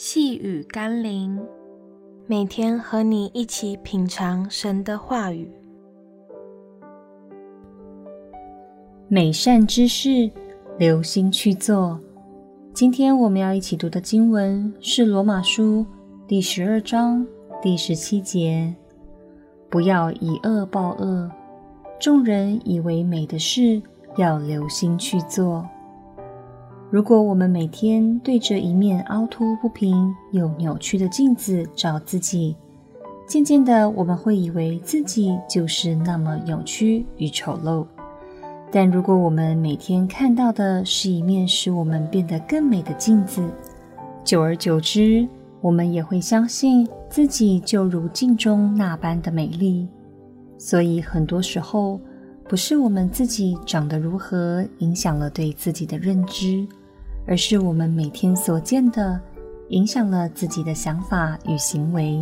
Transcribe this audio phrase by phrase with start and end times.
[0.00, 1.44] 细雨甘霖，
[2.28, 5.50] 每天和你一起品尝神的话语。
[9.08, 10.30] 美善之事，
[10.78, 11.98] 留心去做。
[12.72, 15.84] 今天我们要一起读的经文是罗马书
[16.28, 17.26] 第十二章
[17.60, 18.72] 第十七节：
[19.68, 21.28] 不要以恶报恶，
[21.98, 23.82] 众人以为美的事，
[24.16, 25.68] 要留心去做。
[26.90, 32.56] 如果我们每天对着一面凹凸不平又扭曲的镜子照自己，
[33.26, 37.84] 渐渐的我们会以为自己就是那么扭曲与丑陋。
[38.70, 43.46] 但如果我们每天看到的是一面使我们变得更美的镜子，
[44.24, 45.28] 久而久之，
[45.60, 49.86] 我们也会相信自己就如镜中那般的美丽。
[50.56, 52.00] 所以很多时候，
[52.48, 56.66] 不是我们自己长得如何影响了对自己的认知。
[57.30, 59.20] 而是我们每天所见的，
[59.68, 62.18] 影响了自己的想法与行为。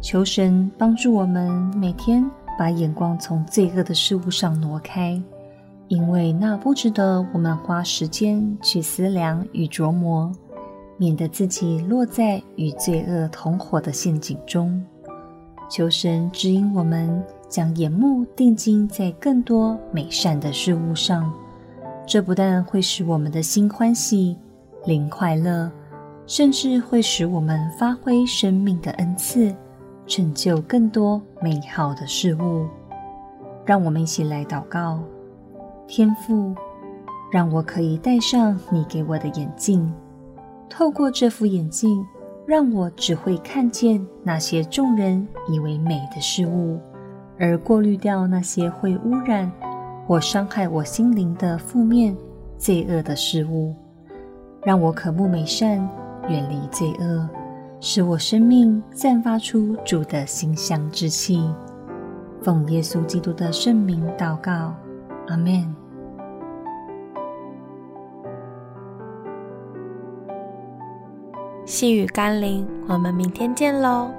[0.00, 2.24] 求神帮助我们每天
[2.56, 5.20] 把眼光从罪恶的事物上挪开，
[5.88, 10.30] 因为那不值得我们花时间去思量与琢磨，
[10.96, 14.80] 免得自己落在与罪恶同伙的陷阱中。
[15.68, 17.20] 求神指引我们，
[17.54, 21.32] 将眼目定睛在更多美善的事物上。
[22.04, 24.36] 这不但会使我们的心欢喜、
[24.84, 25.70] 灵快乐，
[26.26, 29.54] 甚至会使我们发挥生命的恩赐，
[30.04, 32.66] 成就更多美好的事物。
[33.64, 34.98] 让我们一起来祷告：
[35.86, 36.52] 天父，
[37.30, 39.94] 让我可以戴上你给我的眼镜，
[40.68, 42.04] 透过这副眼镜，
[42.46, 46.80] 让我只会看见那些众人以为美的事物，
[47.38, 49.50] 而过滤掉那些会污染。
[50.06, 52.14] 或伤害我心灵的负面、
[52.58, 53.74] 罪恶的事物，
[54.62, 55.78] 让我渴慕美善，
[56.28, 57.26] 远离罪恶，
[57.80, 61.50] 使我生命散发出主的馨香之气。
[62.42, 64.74] 奉耶稣基督的圣名祷告，
[65.28, 65.74] 阿们。
[71.64, 74.10] 细雨甘霖，我们明天见喽。